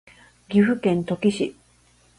[0.49, 1.55] 岐阜県土岐市